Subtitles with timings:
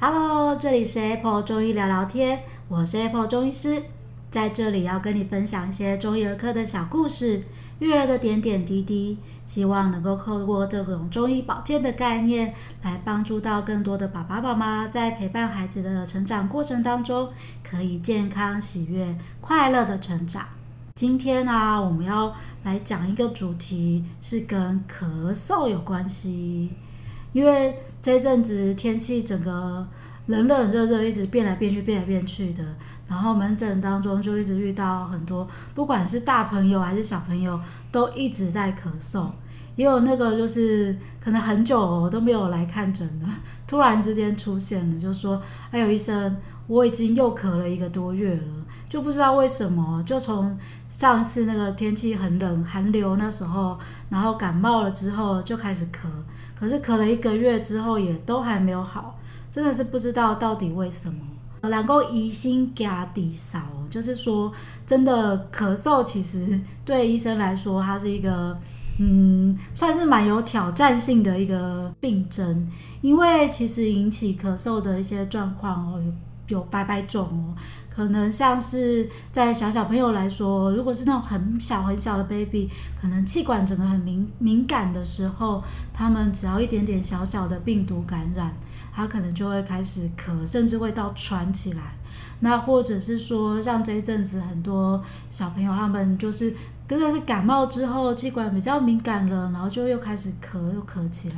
[0.00, 3.82] Hello，这里是 Apple 中医聊聊天，我是 Apple 中医师，
[4.30, 7.44] 在这里要跟你分享一些中医儿科的小故事。
[7.80, 9.16] 育儿的点点滴滴，
[9.46, 12.52] 希望能够透过这种中医保健的概念，
[12.82, 17.28] 来帮助到更多的爸爸妈妈，在陪伴孩子的成长过程当中，
[17.62, 20.44] 可以健康、喜悦、快乐的成长。
[20.96, 26.72] 今天呢、啊，我们要来讲一个主题，是跟咳嗽有关系，
[27.32, 29.86] 因为这阵子天气整个。
[30.28, 32.62] 冷冷热热，一直变来变去，变来变去的。
[33.08, 37.58] 然后门诊当中就一直遇到很多，不管是大朋友还是小朋友，
[37.90, 39.26] 都一直在咳嗽。
[39.76, 43.26] 也有那个就是可能很久都没有来看诊的，
[43.66, 50.58] 突然之间出现了，就说：“哎呦，医生，我已经又咳了一个多月了，就不知道为什么，就从
[50.90, 53.78] 上次那个天气很冷寒流那时候，
[54.10, 56.08] 然后感冒了之后就开始咳，
[56.58, 59.18] 可是咳了一个月之后也都还没有好。”
[59.50, 63.60] 真的是不知道到底为什么，能够疑心加底少，
[63.90, 64.52] 就是说，
[64.86, 68.56] 真的咳嗽，其实对医生来说，它是一个，
[68.98, 72.68] 嗯，算是蛮有挑战性的一个病症，
[73.00, 76.00] 因为其实引起咳嗽的一些状况哦，
[76.48, 77.54] 有有百百种哦，
[77.88, 88.54] 可能像是在小小朋友来说，如果是那种很小很小的 baby，可能气管整个很敏敏感的时候，他们只要一点点小小的病毒感染。
[88.98, 91.82] 他可能就会开始咳，甚至会到喘起来。
[92.40, 96.52] 那或者是说，像这一阵子很多小朋友，他们就是
[96.88, 101.36] 真的是感冒之后，气管比较敏感了，然后就又开始咳，又咳起来。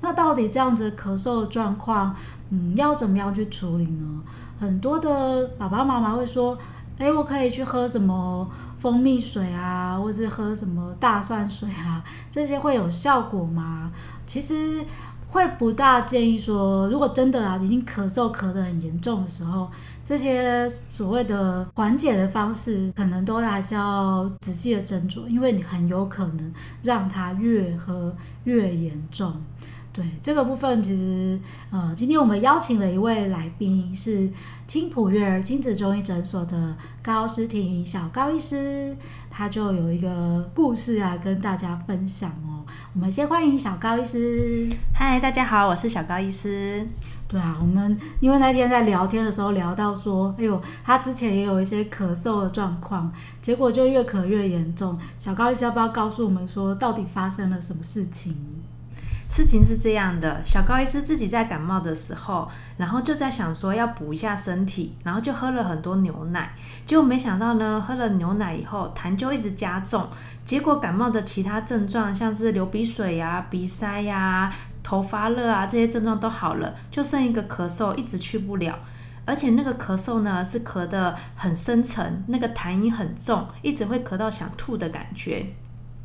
[0.00, 2.12] 那到底这样子咳嗽的状况，
[2.50, 4.20] 嗯，要怎么样去处理呢？
[4.58, 6.58] 很多的爸爸妈妈会说，
[6.96, 13.92] 诶，我可以去喝什么蜂蜜水啊，或是喝什么大蒜水啊，这些会有效果吗？
[14.26, 14.84] 其实。
[15.30, 19.70] 会不大建议说，如果真的啊已经咳嗽咳得很严重的时候，
[20.04, 26.52] 这些所谓的缓解的方式，可能都还是要仔细的斟酌，因为你很有可能
[26.82, 29.34] 让它越喝越严重。
[29.98, 31.36] 对这个部分，其实
[31.72, 34.30] 呃，今天我们邀请了一位来宾，是
[34.64, 38.96] 青浦悦儿亲子中医诊所的高诗婷小高医师，
[39.28, 42.62] 他就有一个故事啊跟大家分享哦。
[42.94, 44.70] 我们先欢迎小高医师。
[44.94, 46.86] 嗨，大家好，我是小高医师。
[47.26, 54.96] 对啊，我们因为那天在聊天的时候聊到说，哎呦，他之前也有一些咳嗽的状况，结果就越咳越严重。
[55.18, 58.36] 小高医师要不要告诉我们说，到底发生了什么事情？
[59.28, 66.54] 事情是这样的，小高医师自己在感冒的时候，然后就在想说要补一下身体，然后就喝了很多牛奶，
[66.86, 70.08] 结果没想到呢，喝了牛奶以后痰就一直加重，
[70.46, 78.78] 结果感冒的其他症状，像是流鼻水呀、鼻塞呀、啊、头发热啊这些症状都好了，就剩一个咳嗽一直去不了，
[79.26, 85.46] 而且那个咳嗽呢是咳得很深沉，那个痰音很重，一直会咳到想吐的感觉。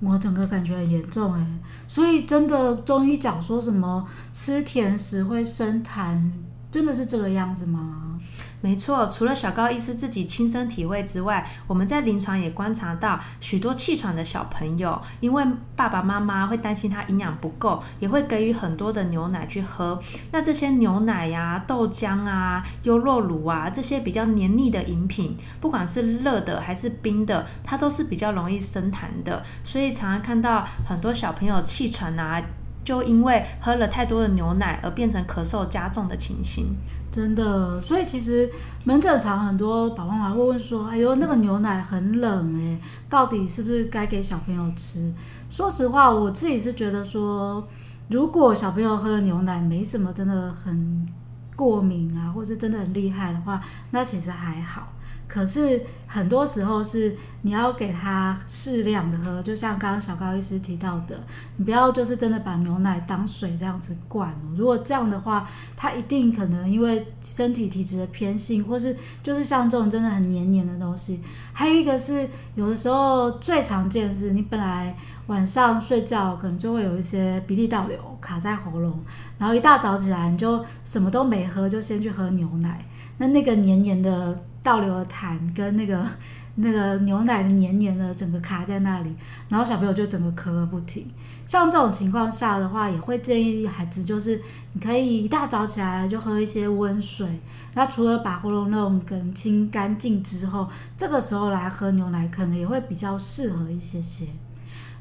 [0.00, 1.46] 我整个感觉很严重哎，
[1.88, 6.30] 所以真的中医讲说什么吃甜食会生痰，
[6.70, 8.13] 真的是这个样子吗？
[8.60, 15.44] 没错，除了小高医师自己亲身体会之外，我们在临床也观察到许多气喘的小朋友，因为
[15.76, 20.00] 爸爸妈妈会担心他营养不够，也会给予很多的牛奶去喝。
[20.32, 29.44] 那这些牛奶呀、豆浆啊、优酪乳啊这些比较黏腻的饮品，不管是热的还是冰的，它都是比较容易生痰的。
[29.62, 32.42] 所以常常看到很多小朋友气喘啊。
[32.84, 36.76] 就因为喝了太多的牛奶而变成咳嗽加重的情形，
[37.10, 37.80] 真的。
[37.80, 38.50] 所以其实
[38.84, 42.78] 门诊常很多爸爸妈妈会问说：“哎呦，那个牛奶很冷诶，
[43.08, 45.12] 到底是不是该给小朋友吃？”
[45.50, 47.66] 说实话，我自己是觉得说，
[48.10, 51.08] 如果小朋友喝的牛奶没什么真的很
[51.56, 53.62] 过敏啊，或是真的很厉害的话，
[53.92, 54.88] 那其实还好。
[55.26, 61.18] 可是很多时候是你要给他适量的喝，就像刚刚小高医师提到的，
[61.56, 64.54] 你不要就是真的把牛奶当水这样子灌哦。
[64.56, 71.20] 如果这样的话，他一定可能因为身体体质的偏性，或是就是像这种真的很黏黏的东西。
[71.52, 78.13] 还有一个是有的时候最常见的是，你本来晚上睡觉可能就会有一些鼻涕倒流。
[78.24, 78.98] 卡在喉咙，
[79.38, 82.84] 然后一大早起来你就什么都没喝，就先去喝牛奶，
[83.18, 86.04] 那那个黏黏的倒流的痰跟那个。
[86.56, 89.12] 那个牛奶的黏黏的，整个卡在那里，
[89.48, 91.04] 然后小朋友就整个咳个不停。
[91.44, 94.40] 像这种情况下的话，也会建议孩子就是，
[94.72, 97.40] 你可以一大早起来就喝一些温水。
[97.74, 104.28] 那除了把喉咙那种梗清干净之后，这个时候来喝牛奶，可能也会比较适合一些些。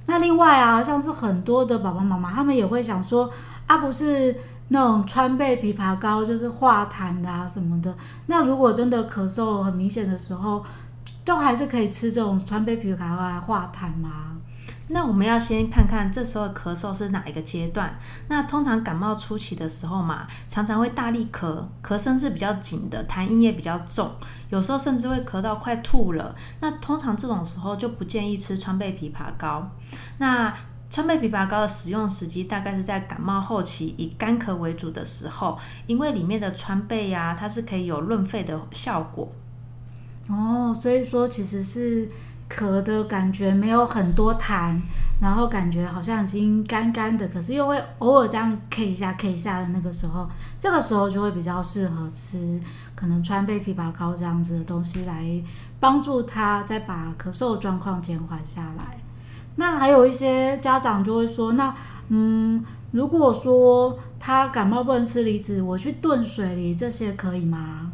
[0.05, 3.29] 那另外啊，像是很多的爸爸妈妈，他们也会想说，
[3.67, 4.35] 啊，不是
[4.67, 7.95] 那种川贝枇杷膏就是化痰的啊什么的。
[8.25, 10.63] 那如果真的咳嗽很明显的时候，
[11.23, 14.37] 都还是可以吃这种川贝枇杷膏来化痰吗？
[14.89, 17.97] 那我们要先看看这时候咳嗽是哪一个阶段。
[18.27, 24.11] 那通常感冒初期的时候嘛，常常会大力咳，咳声是比较紧的，痰音也比较重，
[24.49, 26.35] 有时候甚至会咳到快吐了。
[26.59, 29.69] 那通常这种时候就不建议吃川贝枇杷膏。
[30.17, 30.53] 那
[30.89, 35.57] 川贝枇杷膏的使用时机大概是在感冒后期，以干咳为主的时候，
[35.87, 39.31] 因为里面的川贝呀、它是可以有润肺的效果。
[40.29, 42.07] 哦，所以说其实是
[42.53, 44.79] 咳的感觉没有很多痰，
[45.19, 50.29] 然后感觉好像已经干干的，可是又会偶尔这样 K 一下 K 一下的那个时候，
[50.59, 52.59] 这个时候就会比较适合吃
[52.93, 55.25] 可能川贝枇杷膏这样子的东西来
[55.79, 58.97] 帮助他再把咳嗽状况减缓下来。
[59.55, 61.75] 那还有一些家长就会说，那
[62.09, 67.91] 嗯，如果说他感冒不能吃梨子，我去炖水梨这些可以吗？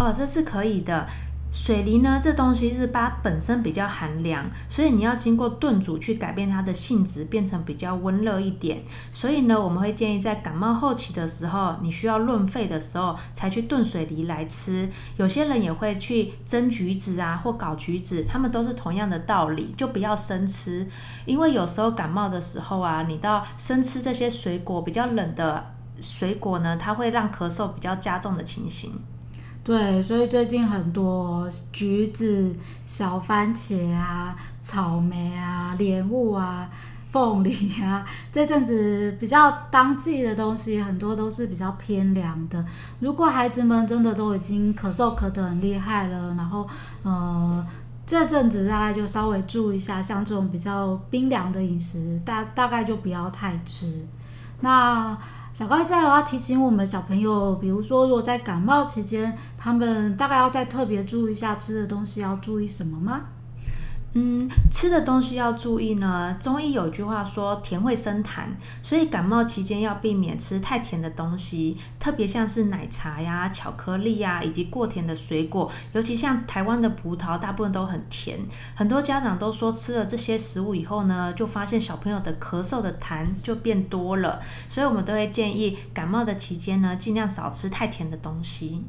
[0.00, 1.06] 哦，这是可以的。
[1.54, 8.82] 水梨呢，这东西是它本身比较寒凉，所以你要经过炖煮去改变它的性质，变成比较温热一点。
[9.12, 14.90] 所以呢，我们会建议在感冒后期的时候，你需要润肺的时候，才去炖水梨来吃。
[15.16, 20.84] 有些人也会去蒸橘子啊，或搞橘子，他们都是同样的道理，就不要生吃。
[21.24, 29.00] 因为有时候感冒的时候啊，你到生吃这些水果比较冷的水果呢，它会让咳嗽比较加重的情形。
[29.64, 36.68] 对，所以最近很多橘子、小番茄啊、草莓啊、莲雾啊、
[37.10, 42.62] 凤梨啊，这阵子比较当季的东西，很多都是比较偏凉的。
[43.00, 46.68] 如果孩子们真的都已经咳嗽咳得很厉害了，然后
[47.02, 47.66] 呃
[48.04, 54.06] 这阵子大概就稍微注意一下，像这种比较冰凉的饮食，大大概就不要太吃。
[54.60, 55.16] 那
[55.54, 63.20] 小高医生要提醒我们小朋友，比如说如果在感冒期间，他们大概要再特别注意一下吃的东西要注意什么吗？
[64.16, 66.36] 嗯，吃的东西要注意呢。
[66.38, 68.46] 中医有句话说，甜会生痰，
[68.80, 75.68] 所以感冒期间要避免吃太甜的东西，特别像是奶茶呀、巧克力呀，以及过甜的水果。
[75.94, 78.38] 尤其像台湾的葡萄，大部分都很甜。
[78.76, 84.40] 很多家长都说，吃了这些食物以后呢，就发现小朋友的咳嗽的痰就变多了。
[84.68, 88.80] 所以我们都会建议，感冒的期间呢，尽量少吃太甜的东西。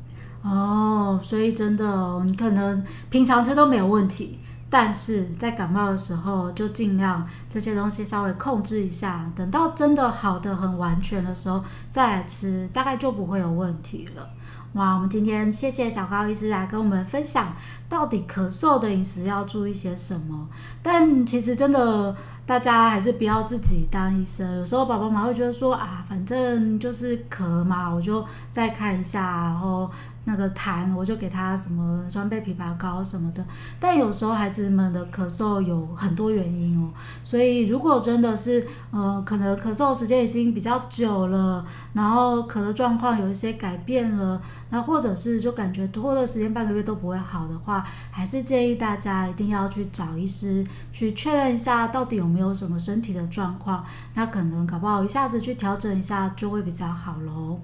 [0.44, 4.38] 哦，所以真的，你可能平常吃都没有问题。
[4.70, 14.30] 但是在感冒的时候，就尽量这些东西稍微控制一下，等到真的好的很完全的时候再来吃，大概就不会有问题了。
[14.76, 17.54] 哇，我们今天谢谢小高医师来跟我们分享，
[17.88, 20.50] 到底咳嗽的饮食要注意些什么。
[20.84, 22.14] 但其实真的，
[22.46, 24.58] 大家还是不要自己当医生。
[24.58, 29.90] 有时候爸爸妈妈会觉得说啊，反正就是咳嘛，我就再看一下，然后。
[30.28, 33.46] 那个痰，我就给他什么川贝枇杷膏什么的。
[33.80, 36.90] 但有时候孩子们的咳嗽有很多原因哦，
[37.24, 41.64] 所以如果真的是呃，可能咳嗽时间已经比较久了，
[41.94, 53.86] 然后咳的状况有一些改变了，那或者是就感觉拖了时间半个月都不会好的话，还是建议大家一定要去找医师去确认一下到底有没有什么身体的状况。
[54.16, 57.60] 那可能搞不好一下子去调整一下就会比较好喽。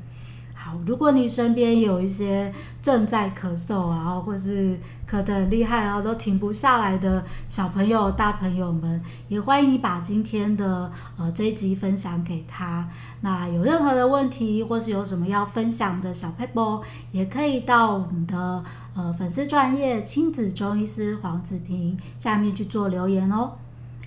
[0.64, 2.54] 好，如果你身边有一些
[2.84, 12.88] 正在咳嗽啊，或是咳得很厉害，然后都停不下来的小朋友、大朋友们，也欢迎你把今天的呃这一集分享给他。
[13.22, 18.64] 那有任何的问题，或是有什么要分享的小撇步，也可以到我们的
[18.96, 23.54] 呃粉丝专业亲子中医师黄子平下面去做留言哦。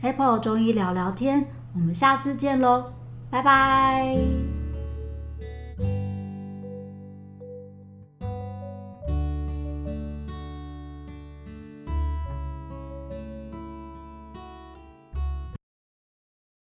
[0.02, 2.92] Apple 中医聊聊天，我们下次见喽，
[3.28, 4.53] 拜拜。